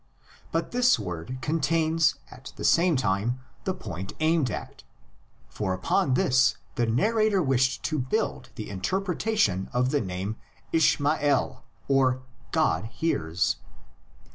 But 0.51 0.71
this 0.71 0.97
word 0.97 1.37
contains 1.41 2.15
at 2.31 2.53
the 2.55 2.63
same 2.63 2.95
time 2.95 3.39
the 3.65 3.73
point 3.75 4.13
aimed 4.19 4.49
at, 4.49 4.81
for 5.47 5.75
upon 5.75 6.15
this 6.15 6.57
the 6.73 6.87
narrator 6.87 7.39
wished 7.43 7.83
to 7.83 7.99
build 7.99 8.49
the 8.55 8.71
interpretation 8.71 9.69
of 9.73 9.91
the 9.91 10.01
name 10.01 10.37
Ishmael 10.71 11.63
("God 12.51 12.85
hears"). 12.85 13.57